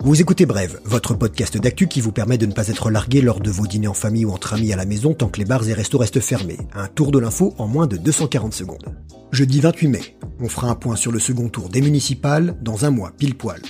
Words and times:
Vous 0.00 0.20
écoutez 0.20 0.46
Brève, 0.46 0.80
votre 0.84 1.14
podcast 1.14 1.58
d'actu 1.58 1.88
qui 1.88 2.00
vous 2.00 2.12
permet 2.12 2.38
de 2.38 2.46
ne 2.46 2.52
pas 2.52 2.68
être 2.68 2.90
largué 2.90 3.20
lors 3.20 3.40
de 3.40 3.50
vos 3.50 3.66
dîners 3.66 3.88
en 3.88 3.94
famille 3.94 4.24
ou 4.24 4.30
entre 4.30 4.54
amis 4.54 4.72
à 4.72 4.76
la 4.76 4.86
maison 4.86 5.12
tant 5.12 5.28
que 5.28 5.38
les 5.38 5.44
bars 5.44 5.68
et 5.68 5.74
restos 5.74 5.98
restent 5.98 6.20
fermés. 6.20 6.58
Un 6.74 6.86
tour 6.86 7.10
de 7.10 7.18
l'info 7.18 7.54
en 7.58 7.66
moins 7.66 7.86
de 7.86 7.96
240 7.96 8.54
secondes. 8.54 8.94
Jeudi 9.32 9.60
28 9.60 9.88
mai, 9.88 10.16
on 10.40 10.48
fera 10.48 10.68
un 10.68 10.74
point 10.74 10.96
sur 10.96 11.12
le 11.12 11.18
second 11.18 11.48
tour 11.48 11.68
des 11.68 11.82
municipales 11.82 12.56
dans 12.62 12.84
un 12.84 12.90
mois 12.90 13.12
pile 13.18 13.36
poil. 13.36 13.60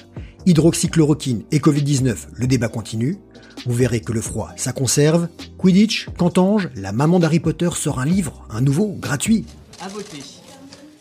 Hydroxychloroquine 0.46 1.42
et 1.50 1.58
Covid-19, 1.58 2.14
le 2.34 2.46
débat 2.46 2.68
continue. 2.68 3.18
Vous 3.66 3.74
verrez 3.74 4.00
que 4.00 4.12
le 4.12 4.20
froid, 4.20 4.50
ça 4.56 4.72
conserve. 4.72 5.28
Quidditch, 5.56 6.08
Cantange, 6.16 6.68
la 6.76 6.92
maman 6.92 7.18
d'Harry 7.18 7.40
Potter 7.40 7.70
sort 7.74 7.98
un 7.98 8.06
livre, 8.06 8.46
un 8.50 8.60
nouveau, 8.60 8.96
gratuit. 9.00 9.44
À 9.80 9.88
voter. 9.88 10.22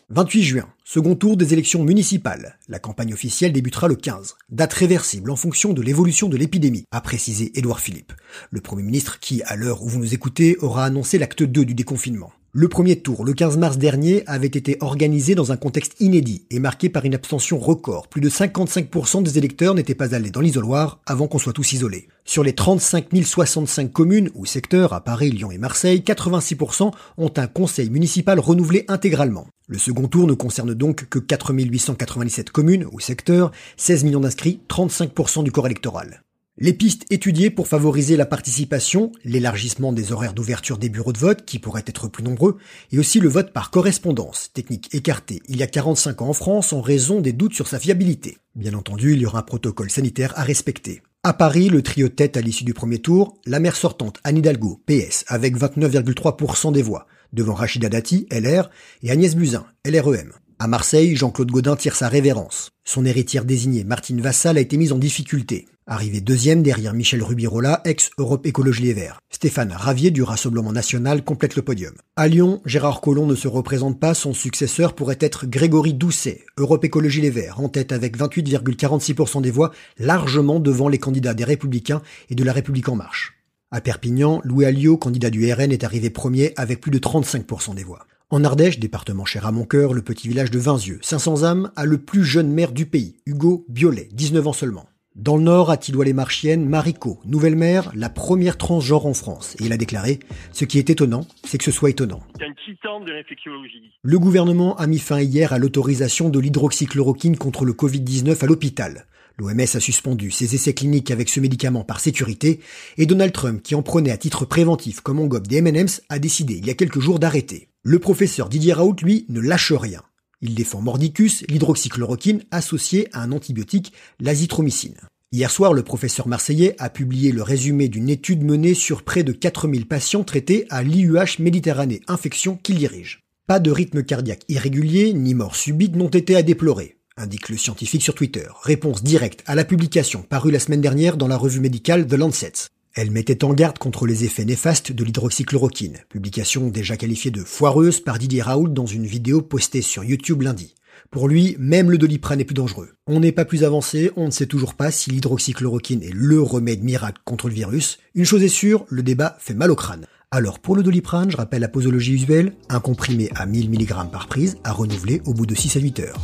28 0.10 0.44
juin, 0.44 0.70
second 0.86 1.16
tour 1.16 1.36
des 1.36 1.52
élections 1.52 1.84
municipales. 1.84 2.57
La 2.70 2.80
campagne 2.80 3.14
officielle 3.14 3.52
débutera 3.52 3.89
le 3.89 3.96
15. 3.96 4.38
Date 4.48 4.71
réversible 4.71 5.29
en 5.29 5.36
fonction 5.36 5.74
de 5.74 5.82
l'évolution 5.82 6.29
de 6.29 6.38
l'épidémie, 6.38 6.86
a 6.92 7.02
précisé 7.02 7.52
Édouard 7.60 7.82
Philippe, 7.82 8.14
le 8.50 8.62
Premier 8.62 8.84
ministre 8.84 9.20
qui, 9.20 9.43
à 9.43 9.57
l'heure 9.57 9.84
où 9.84 9.89
vous 9.89 10.00
nous 10.00 10.14
écoutez, 10.14 10.56
aura 10.60 10.86
annoncé 10.86 11.18
l'acte 11.18 11.43
2 11.43 11.65
du 11.65 11.74
déconfinement. 11.74 12.32
Le 12.60 12.68
premier 12.68 12.96
tour, 12.96 13.24
le 13.24 13.34
15 13.34 13.56
mars 13.57 13.78
dernier, 13.78 14.24
avait 14.25 14.47
été 14.47 14.78
organisé 14.79 15.36
dans 15.36 15.52
un 15.52 15.57
contexte 15.57 15.93
inédit 16.00 16.48
et 16.50 16.57
marqué 16.57 16.89
par 16.89 17.06
une 17.06 17.14
abstention 17.14 17.60
record. 17.60 18.07
Plus 18.07 18.20
de 18.20 18.32
55% 18.32 19.21
des 19.21 19.38
électeurs 19.38 19.75
n'étaient 19.75 19.93
pas 19.93 20.15
allés 20.15 20.32
dans 20.32 20.42
l'isoloir 20.42 21.00
avant 21.06 21.28
qu'on 21.28 21.38
soit 21.38 21.54
tous 21.54 21.74
isolés. 21.74 22.07
Sur 22.25 22.43
les 22.43 22.54
35 22.54 23.10
065 23.24 23.93
communes 23.93 24.32
ou 24.34 24.48
secteurs 24.48 24.93
à 24.93 25.04
Paris, 25.04 25.29
Lyon 25.29 25.51
et 25.51 25.60
Marseille, 25.60 26.01
86% 26.04 26.92
ont 27.20 27.32
un 27.38 27.46
conseil 27.46 27.92
municipal 27.92 28.39
renouvelé 28.39 28.86
intégralement. 28.87 29.46
Le 29.68 29.78
second 29.78 30.07
tour 30.07 30.26
ne 30.26 30.34
concerne 30.34 30.74
donc 30.74 31.07
que 31.10 31.20
4 31.20 31.54
897 31.54 32.50
communes 32.50 32.88
ou 32.92 33.00
secteurs, 33.00 33.52
16 33.76 34.03
millions 34.03 34.22
d'inscrits, 34.22 34.62
35% 34.67 35.44
du 35.44 35.52
corps 35.52 35.68
électoral. 35.68 36.24
Les 36.59 36.73
pistes 36.73 37.05
étudiées 37.11 37.52
pour 37.52 37.67
favoriser 37.67 38.17
la 38.17 38.25
participation, 38.25 39.11
l'élargissement 39.23 39.94
des 39.94 40.11
horaires 40.11 40.33
d'ouverture 40.33 40.80
des 40.80 40.89
bureaux 40.89 41.13
de 41.13 41.19
vote 41.19 41.45
qui 41.45 41.59
pourraient 41.59 41.83
être 41.86 42.08
plus 42.08 42.23
nombreux, 42.23 42.58
et 42.91 42.97
aussi 42.97 43.19
le 43.19 43.30
vote 43.30 43.53
par 43.53 43.69
correspondance, 43.69 44.50
technique 44.53 44.91
écartée 44.95 45.44
il 45.50 45.58
y 45.58 45.63
a 45.63 45.67
45 45.67 46.23
ans 46.23 46.30
en 46.30 46.33
France 46.33 46.73
en 46.73 46.81
raison 46.81 47.22
des 47.22 47.31
doutes 47.31 47.53
sur 47.53 47.67
sa 47.67 47.78
fiabilité. 47.78 48.39
Bien 48.55 48.73
entendu, 48.73 49.13
il 49.13 49.19
y 49.19 49.28
aura 49.28 49.39
un 49.39 49.44
protocole 49.44 49.91
sanitaire 49.91 50.33
à 50.35 50.41
respecter. 50.41 51.03
À 51.22 51.33
Paris, 51.33 51.69
le 51.69 51.83
trio 51.83 52.09
tête 52.09 52.38
à 52.38 52.41
l'issue 52.41 52.63
du 52.63 52.73
premier 52.73 52.97
tour, 52.97 53.38
la 53.45 53.59
maire 53.59 53.75
sortante 53.75 54.17
Anne 54.23 54.38
Hidalgo, 54.38 54.81
PS, 54.88 55.25
avec 55.28 55.55
29,3% 55.55 56.72
des 56.72 56.81
voix, 56.81 57.05
devant 57.33 57.53
Rachida 57.53 57.88
Dati, 57.88 58.25
LR, 58.31 58.72
et 59.03 59.11
Agnès 59.11 59.35
Buzyn, 59.35 59.67
LREM. 59.85 60.31
À 60.59 60.66
Marseille, 60.66 61.16
Jean-Claude 61.16 61.52
Godin 61.52 61.75
tire 61.75 61.95
sa 61.95 62.08
révérence. 62.08 62.72
Son 62.83 63.05
héritière 63.05 63.45
désignée, 63.45 63.83
Martine 63.83 64.22
Vassal, 64.22 64.58
a 64.58 64.59
été 64.59 64.75
mise 64.77 64.91
en 64.91 64.97
difficulté. 64.97 65.67
Arrivé 65.86 66.19
deuxième 66.19 66.63
derrière 66.63 66.95
Michel 66.95 67.22
Rubirola, 67.22 67.81
ex-Europe 67.86 68.44
Écologie 68.47 68.81
Les 68.81 68.94
Verts. 68.94 69.19
Stéphane 69.30 69.72
Ravier 69.72 70.09
du 70.09 70.23
Rassemblement 70.23 70.72
National 70.72 71.23
complète 71.23 71.55
le 71.58 71.61
podium. 71.61 71.94
À 72.16 72.28
Lyon, 72.28 72.59
Gérard 72.66 73.02
Collomb 73.02 73.28
ne 73.28 73.35
se 73.35 73.47
représente 73.47 74.00
pas, 74.00 74.16
son 74.16 74.33
successeur 74.33 74.95
pourrait 74.95 75.19
être 75.19 75.45
Grégory 75.45 75.94
Doucet, 75.94 76.44
Europe 76.58 76.83
Écologie 76.83 77.22
Les 77.22 77.30
Verts, 77.30 77.59
en 77.59 77.69
tête 77.69 77.91
avec 77.91 78.17
28,46% 78.17 79.44
des 79.44 79.52
voix, 79.52 79.72
largement 80.00 80.59
devant 80.59 80.89
les 80.89 80.97
candidats 80.97 81.35
des 81.35 81.44
Républicains 81.44 82.02
et 82.31 82.35
de 82.35 82.44
la 82.44 82.52
République 82.52 82.89
En 82.89 82.95
Marche. 82.95 83.35
À 83.69 83.80
Perpignan, 83.80 84.41
Louis 84.44 84.66
Alliot, 84.66 84.97
candidat 84.97 85.30
du 85.30 85.53
RN, 85.53 85.72
est 85.72 85.83
arrivé 85.83 86.09
premier 86.09 86.53
avec 86.55 86.81
plus 86.81 86.89
de 86.89 86.97
35% 86.97 87.75
des 87.75 87.83
voix. 87.83 88.08
En 88.30 88.44
Ardèche, 88.44 88.78
département 88.78 89.23
cher 89.23 89.45
à 89.45 89.53
mon 89.53 89.64
cœur, 89.64 89.94
le 89.94 90.02
petit 90.02 90.28
village 90.28 90.52
de 90.52 90.59
Vinzieux, 90.59 91.00
500 91.02 91.44
âmes, 91.44 91.72
a 91.78 91.86
le 91.86 91.97
plus 91.97 92.25
jeune 92.25 92.52
maire 92.52 92.73
du 92.73 92.86
pays, 92.86 93.16
Hugo 93.25 93.66
Biolay, 93.69 94.09
19 94.11 94.47
ans 94.47 94.53
seulement. 94.53 94.89
Dans 95.16 95.38
le 95.38 95.44
Nord, 95.44 95.69
à 95.69 95.78
Tilloy-les-Marchiennes, 95.78 96.67
Marico, 96.67 97.22
nouvelle 97.23 97.56
maire, 97.56 97.89
la 97.95 98.09
première 98.09 98.58
transgenre 98.58 99.06
en 99.06 99.13
France. 99.13 99.56
Et 99.62 99.68
il 99.68 99.72
a 99.72 99.78
déclaré 99.78 100.19
Ce 100.52 100.66
qui 100.66 100.78
est 100.78 100.90
étonnant, 100.90 101.25
c'est 101.46 101.57
que 101.57 101.63
ce 101.63 101.72
soit 101.72 101.90
étonnant. 101.90 102.22
C'est 102.38 102.44
un 102.44 102.53
titan 102.66 103.00
de 103.00 103.13
l'infectiologie. 103.13 103.94
Le 104.02 104.19
gouvernement 104.19 104.75
a 104.75 104.88
mis 104.88 105.00
fin 105.00 105.22
hier 105.22 105.53
à 105.53 105.57
l'autorisation 105.57 106.28
de 106.28 106.38
l'hydroxychloroquine 106.38 107.38
contre 107.38 107.63
le 107.63 107.72
Covid-19 107.72 108.44
à 108.44 108.46
l'hôpital. 108.46 109.06
L'OMS 109.38 109.62
a 109.62 109.79
suspendu 109.79 110.31
ses 110.31 110.53
essais 110.53 110.73
cliniques 110.73 111.12
avec 111.12 111.29
ce 111.29 111.40
médicament 111.40 111.85
par 111.85 112.02
sécurité, 112.02 112.59
et 112.97 113.06
Donald 113.06 113.31
Trump, 113.31 113.63
qui 113.63 113.73
en 113.73 113.84
prenait 113.84 114.12
à 114.12 114.18
titre 114.18 114.44
préventif 114.44 115.00
comme 115.00 115.19
on 115.19 115.28
gobe 115.28 115.47
des 115.47 115.57
M&M's, 115.57 116.02
a 116.09 116.19
décidé 116.19 116.56
il 116.56 116.66
y 116.66 116.72
a 116.72 116.73
quelques 116.73 117.00
jours 117.00 117.19
d'arrêter. 117.19 117.69
Le 117.84 118.00
professeur 118.00 118.50
Didier 118.50 118.74
Raoult, 118.74 118.98
lui, 119.02 119.26
ne 119.30 119.40
lâche 119.40 119.72
rien. 119.72 120.02
Il 120.42 120.56
défend 120.56 120.82
Mordicus, 120.82 121.44
l'hydroxychloroquine 121.48 122.44
associée 122.52 123.08
à 123.14 123.22
un 123.22 123.32
antibiotique, 123.32 123.94
l'azithromycine. 124.20 124.98
Hier 125.32 125.52
soir, 125.52 125.74
le 125.74 125.84
professeur 125.84 126.28
marseillais 126.28 126.76
a 126.80 126.90
publié 126.90 127.32
le 127.32 127.42
résumé 127.42 127.90
d'une 127.90 128.10
étude 128.10 128.44
menée 128.44 128.74
sur 128.74 129.04
près 129.04 129.24
de 129.24 129.32
4000 129.32 129.86
patients 129.88 130.24
traités 130.24 130.66
à 130.70 130.84
l'IUH 130.84 131.40
Méditerranée 131.40 132.02
Infection 132.08 132.56
qu'il 132.56 132.78
dirige. 132.78 133.22
Pas 133.48 133.60
de 133.60 133.72
rythme 133.72 134.04
cardiaque 134.04 134.44
irrégulier 134.48 135.14
ni 135.14 135.34
mort 135.34 135.56
subite 135.56 135.96
n'ont 135.96 136.08
été 136.08 136.36
à 136.36 136.44
déplorer, 136.44 136.98
indique 137.18 137.50
le 137.50 137.58
scientifique 137.58 138.04
sur 138.04 138.16
Twitter. 138.16 138.48
Réponse 138.62 139.04
directe 139.04 139.44
à 139.48 139.56
la 139.56 139.66
publication 139.66 140.22
parue 140.22 140.52
la 140.52 140.59
semaine 140.59 140.82
dernière 140.82 141.18
dans 141.18 141.28
la 141.28 141.38
revue 141.38 141.62
médicale 141.62 142.08
The 142.08 142.14
Lancet. 142.14 142.54
Elle 142.97 143.12
mettait 143.12 143.44
en 143.44 143.53
garde 143.53 143.78
contre 143.78 144.08
les 144.08 144.24
effets 144.24 144.44
néfastes 144.44 144.91
de 144.91 145.03
l'hydroxychloroquine, 145.03 146.00
publication 146.09 146.69
déjà 146.69 146.97
qualifiée 146.97 147.30
de 147.30 147.44
foireuse 147.44 148.00
par 148.00 148.18
Didier 148.18 148.41
Raoult 148.41 148.69
dans 148.69 148.88
une 148.88 149.06
vidéo 149.06 149.44
postée 149.44 149.84
sur 149.84 150.03
YouTube 150.03 150.41
lundi. 150.41 150.74
Pour 151.12 151.28
lui, 151.28 151.56
même 151.59 151.91
le 151.91 152.00
doliprane 152.00 152.40
est 152.40 152.44
plus 152.44 152.56
dangereux. 152.56 152.90
On 153.06 153.19
n'est 153.19 153.31
pas 153.31 153.46
plus 153.46 153.63
avancé, 153.63 154.09
on 154.16 154.25
ne 154.25 154.31
sait 154.31 154.47
toujours 154.47 154.74
pas 154.74 154.90
si 154.90 155.12
l'hydroxychloroquine 155.12 156.02
est 156.02 156.12
le 156.12 156.41
remède 156.41 156.84
miracle 156.84 157.22
contre 157.24 157.50
le 157.50 157.53
virus. 157.53 158.00
Une 158.16 158.25
chose 158.25 158.41
est 158.41 158.47
sûre, 158.47 158.84
le 158.90 159.03
débat 159.03 159.38
fait 159.40 159.53
mal 159.53 159.69
au 159.69 159.75
crâne. 159.75 160.08
Alors 160.31 160.58
pour 160.58 160.75
le 160.75 160.81
doliprane, 160.81 161.29
je 161.29 161.38
rappelle 161.38 161.62
la 161.62 161.68
posologie 161.68 162.14
usuelle, 162.14 162.53
un 162.68 162.79
comprimé 162.79 163.29
à 163.35 163.46
1000 163.46 163.69
mg 163.69 164.09
par 164.12 164.25
prise 164.25 164.58
à 164.64 164.72
renouveler 164.72 165.22
au 165.28 165.35
bout 165.35 165.46
de 165.46 165.53
6 165.53 165.78
à 165.78 165.79
8 165.79 166.00
heures. 166.00 166.18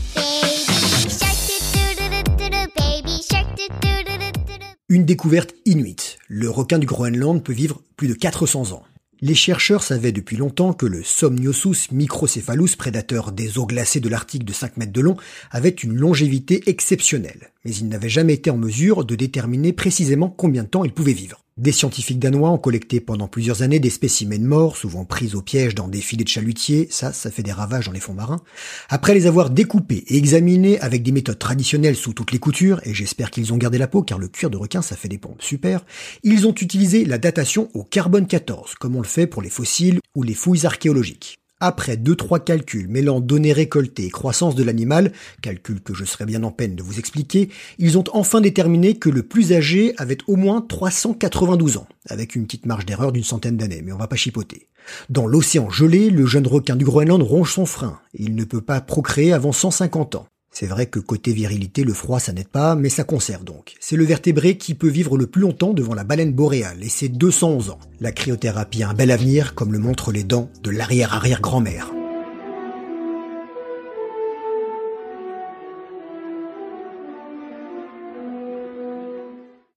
Une 4.90 5.06
découverte 5.06 5.54
inuite. 5.66 6.03
Le 6.28 6.50
requin 6.50 6.80
du 6.80 6.86
Groenland 6.86 7.44
peut 7.44 7.54
vivre 7.54 7.82
plus 7.98 8.08
de 8.08 8.14
400 8.14 8.72
ans. 8.72 8.84
Les 9.22 9.36
chercheurs 9.36 9.84
savaient 9.84 10.12
depuis 10.12 10.36
longtemps 10.36 10.74
que 10.74 10.86
le 10.86 11.04
Somniosus 11.04 11.92
microcephalus, 11.92 12.76
prédateur 12.78 13.32
des 13.32 13.58
eaux 13.58 13.66
glacées 13.66 14.00
de 14.00 14.10
l'Arctique 14.10 14.44
de 14.44 14.54
5 14.54 14.78
mètres 14.78 14.92
de 14.92 15.02
long, 15.02 15.16
avait 15.52 15.70
une 15.70 15.96
longévité 15.96 16.64
exceptionnelle, 16.70 17.52
mais 17.64 17.74
ils 17.74 17.88
n'avaient 17.88 18.10
jamais 18.10 18.34
été 18.34 18.50
en 18.50 18.58
mesure 18.58 19.06
de 19.06 19.16
déterminer 19.16 19.74
précisément 19.74 20.30
combien 20.30 20.64
de 20.64 20.70
temps 20.70 20.84
il 20.84 20.94
pouvait 20.94 21.14
vivre. 21.14 21.43
Des 21.56 21.72
scientifiques 21.72 22.18
danois 22.18 22.50
ont 22.50 22.58
collecté 22.58 23.00
pendant 23.00 23.28
plusieurs 23.28 23.62
années 23.62 23.80
des 23.80 23.92
spécimens 23.92 24.40
morts, 24.40 24.76
souvent 24.76 25.06
pris 25.06 25.36
au 25.36 25.44
piège 25.44 25.76
dans 25.76 25.88
des 25.88 26.02
filets 26.02 26.24
de 26.24 26.30
chalutiers, 26.30 26.88
ça, 26.90 27.14
ça 27.14 27.30
fait 27.30 27.44
des 27.44 27.52
ravages 27.52 27.86
dans 27.86 27.92
les 27.92 28.00
fonds 28.00 28.16
marins. 28.16 28.42
Après 28.90 29.14
les 29.14 29.28
avoir 29.28 29.52
découpés 29.52 30.04
et 30.08 30.18
examinés 30.18 30.80
avec 30.80 31.04
des 31.04 31.12
méthodes 31.12 31.38
traditionnelles 31.38 31.96
sous 31.96 32.14
toutes 32.14 32.32
les 32.32 32.40
coutures, 32.40 32.82
et 32.86 32.96
j'espère 32.96 33.30
qu'ils 33.30 33.54
ont 33.54 33.58
gardé 33.58 33.78
la 33.78 33.88
peau 33.88 34.02
car 34.02 34.18
le 34.18 34.30
cuir 34.30 34.50
de 34.50 34.58
requin 34.58 34.82
ça 34.82 34.96
fait 34.96 35.10
des 35.10 35.20
pompes 35.20 35.44
super, 35.44 35.86
ils 36.24 36.48
ont 36.48 36.56
utilisé 36.56 37.06
la 37.06 37.20
datation 37.20 37.70
au 37.76 37.84
carbone 37.84 38.26
14, 38.26 38.74
comme 38.80 38.96
on 38.96 39.02
le 39.02 39.08
fait 39.08 39.28
pour 39.28 39.44
les 39.44 39.52
fossiles 39.52 40.00
ou 40.16 40.24
les 40.24 40.34
fouilles 40.34 40.66
archéologiques. 40.66 41.43
Après 41.66 41.96
deux 41.96 42.18
trois 42.18 42.42
calculs 42.42 42.90
mêlant 42.90 43.22
données 43.22 43.54
récoltées 43.54 44.08
et 44.08 44.10
croissance 44.10 44.54
de 44.54 44.66
l'animal, 44.66 45.14
calculs 45.42 45.80
que 45.80 45.94
je 45.94 46.04
serais 46.04 46.26
bien 46.26 46.44
en 46.44 46.52
peine 46.52 46.76
de 46.76 46.84
vous 46.84 47.00
expliquer, 47.00 47.48
ils 47.78 47.98
ont 47.98 48.04
enfin 48.12 48.42
déterminé 48.42 48.96
que 48.96 49.08
le 49.08 49.24
plus 49.24 49.54
âgé 49.54 49.94
avait 49.96 50.18
au 50.28 50.36
moins 50.36 50.60
392 50.60 51.78
ans, 51.78 51.88
avec 52.10 52.36
une 52.36 52.48
petite 52.48 52.66
marge 52.66 52.86
d'erreur 52.86 53.14
d'une 53.14 53.24
centaine 53.24 53.56
d'années, 53.56 53.82
mais 53.82 53.94
on 53.94 53.98
va 53.98 54.08
pas 54.08 54.18
chipoter. 54.18 54.68
Dans 55.10 55.26
l'océan 55.26 55.70
gelé, 55.70 56.10
le 56.10 56.26
jeune 56.26 56.48
requin 56.48 56.76
du 56.76 56.84
Groenland 56.84 57.24
ronge 57.24 57.54
son 57.54 57.66
frein, 57.66 57.98
et 58.14 58.24
il 58.24 58.36
ne 58.36 58.44
peut 58.44 58.60
pas 58.60 58.82
procréer 58.82 59.32
avant 59.32 59.54
150 59.54 60.16
ans. 60.16 60.28
C'est 60.54 60.68
vrai 60.68 60.86
que 60.86 61.00
côté 61.00 61.34
virilité, 61.34 61.84
le 61.84 61.94
froid 61.94 62.20
ça 62.20 62.32
n'aide 62.32 62.48
pas, 62.48 62.76
mais 62.76 62.90
ça 62.90 63.04
conserve 63.04 63.44
donc. 63.44 63.74
C'est 63.80 63.96
le 63.96 64.06
vertébré 64.06 64.56
qui 64.56 64.76
peut 64.76 64.88
vivre 64.88 65.18
le 65.18 65.26
plus 65.26 65.42
longtemps 65.42 65.74
devant 65.74 65.96
la 65.96 66.04
baleine 66.04 66.32
boréale, 66.32 66.84
et 66.84 66.90
c'est 66.90 67.10
211 67.10 67.72
ans. 67.72 67.80
La 68.00 68.12
cryothérapie 68.12 68.84
a 68.84 68.90
un 68.90 68.94
bel 68.94 69.10
avenir, 69.10 69.56
comme 69.56 69.74
le 69.74 69.80
montrent 69.80 70.12
les 70.12 70.24
dents 70.24 70.52
de 70.62 70.70
l'arrière-arrière-grand-mère. 70.70 71.92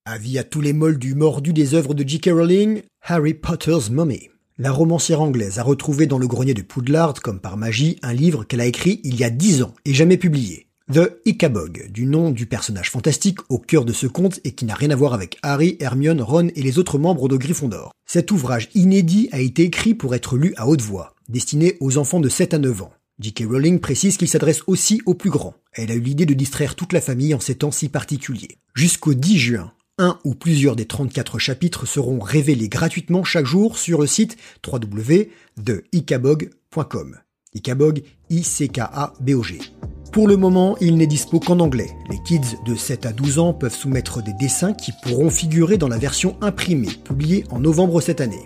Avis 0.05 0.39
à 0.39 0.45
tous 0.45 0.61
les 0.61 0.75
moldus 0.75 1.15
mordus 1.15 1.55
des 1.55 1.73
œuvres 1.73 1.95
de 1.95 2.07
J.K. 2.07 2.29
Rowling, 2.33 2.83
Harry 3.03 3.33
Potter's 3.33 3.89
Mummy. 3.89 4.29
La 4.59 4.73
romancière 4.73 5.23
anglaise 5.23 5.59
a 5.59 5.63
retrouvé 5.63 6.07
dans 6.07 6.19
le 6.19 6.27
grenier 6.27 6.55
de 6.55 6.63
Poudlard, 6.63 7.15
comme 7.23 7.41
par 7.41 7.57
magie, 7.57 7.99
un 8.03 8.13
livre 8.13 8.45
qu'elle 8.45 8.61
a 8.61 8.67
écrit 8.67 9.01
il 9.05 9.17
y 9.17 9.25
a 9.25 9.31
dix 9.31 9.63
ans 9.63 9.75
et 9.87 9.95
jamais 9.95 10.17
publié. 10.17 10.66
The 10.93 11.19
Icabog, 11.25 11.89
du 11.91 12.07
nom 12.07 12.31
du 12.31 12.47
personnage 12.47 12.93
fantastique 12.93 13.41
au 13.49 13.59
cœur 13.59 13.85
de 13.85 13.93
ce 13.93 14.07
conte 14.07 14.39
et 14.45 14.53
qui 14.53 14.65
n'a 14.65 14.77
rien 14.77 14.91
à 14.91 14.95
voir 14.95 15.15
avec 15.15 15.37
Harry, 15.43 15.77
Hermione, 15.81 16.23
Ron 16.23 16.47
et 16.55 16.63
les 16.63 16.79
autres 16.79 16.97
membres 16.97 17.29
de 17.29 17.37
Gryffondor. 17.37 17.91
Cet 18.07 18.31
ouvrage 18.31 18.69
inédit 18.77 19.29
a 19.33 19.41
été 19.41 19.65
écrit 19.65 19.95
pour 19.95 20.15
être 20.15 20.37
lu 20.37 20.55
à 20.57 20.69
haute 20.69 20.83
voix, 20.83 21.17
destiné 21.29 21.77
aux 21.81 21.99
enfants 21.99 22.21
de 22.21 22.29
7 22.29 22.55
à 22.55 22.59
9 22.59 22.83
ans. 22.83 22.93
J.K. 23.19 23.47
Rowling 23.49 23.81
précise 23.81 24.17
qu'il 24.17 24.29
s'adresse 24.29 24.63
aussi 24.69 25.03
aux 25.07 25.15
plus 25.15 25.31
grands. 25.31 25.57
Elle 25.73 25.91
a 25.91 25.95
eu 25.95 26.01
l'idée 26.01 26.25
de 26.25 26.35
distraire 26.35 26.77
toute 26.77 26.93
la 26.93 27.01
famille 27.01 27.35
en 27.35 27.41
ces 27.41 27.57
temps 27.57 27.73
si 27.73 27.89
particuliers. 27.89 28.59
Jusqu'au 28.77 29.15
10 29.15 29.39
juin, 29.39 29.73
un 29.99 30.21
ou 30.23 30.37
plusieurs 30.37 30.77
des 30.77 30.87
34 30.87 31.41
chapitres 31.41 31.87
seront 31.87 32.21
révélés 32.21 32.69
gratuitement 32.69 33.25
chaque 33.25 33.47
jour 33.47 33.77
sur 33.77 34.01
le 34.01 34.07
site 34.07 34.37
www.icabog.com. 34.65 37.17
Icabog, 37.55 38.05
I-C-K-A-B-O-G. 38.31 39.59
Pour 40.13 40.29
le 40.29 40.37
moment, 40.37 40.77
il 40.81 40.97
n'est 40.97 41.07
dispo 41.07 41.41
qu'en 41.41 41.61
anglais. 41.61 41.91
Les 42.11 42.19
kids 42.23 42.57
de 42.65 42.75
7 42.75 43.07
à 43.07 43.13
12 43.13 43.39
ans 43.39 43.53
peuvent 43.53 43.75
soumettre 43.75 44.23
des 44.23 44.33
dessins 44.33 44.73
qui 44.73 44.93
pourront 45.03 45.31
figurer 45.31 45.77
dans 45.77 45.89
la 45.89 45.99
version 45.99 46.37
imprimée, 46.41 46.89
publiée 47.05 47.45
en 47.51 47.61
novembre 47.61 48.01
cette 48.01 48.21
année. 48.21 48.45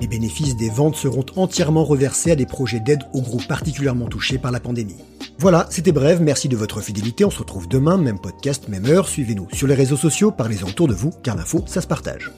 Les 0.00 0.06
bénéfices 0.06 0.56
des 0.56 0.70
ventes 0.70 0.96
seront 0.96 1.26
entièrement 1.36 1.84
reversés 1.84 2.32
à 2.32 2.36
des 2.36 2.46
projets 2.46 2.80
d'aide 2.80 3.02
aux 3.12 3.20
groupes 3.20 3.46
particulièrement 3.46 4.08
touchés 4.08 4.38
par 4.38 4.50
la 4.50 4.60
pandémie. 4.60 4.96
Voilà, 5.38 5.66
c'était 5.70 5.92
bref, 5.92 6.18
merci 6.20 6.48
de 6.48 6.56
votre 6.56 6.80
fidélité, 6.80 7.24
on 7.24 7.30
se 7.30 7.40
retrouve 7.40 7.68
demain, 7.68 7.96
même 7.96 8.18
podcast, 8.18 8.68
même 8.68 8.86
heure, 8.86 9.08
suivez-nous 9.08 9.48
sur 9.52 9.66
les 9.66 9.74
réseaux 9.74 9.96
sociaux, 9.96 10.30
parlez-en 10.30 10.68
autour 10.68 10.88
de 10.88 10.94
vous, 10.94 11.10
car 11.22 11.36
l'info, 11.36 11.64
ça 11.66 11.80
se 11.80 11.86
partage. 11.86 12.30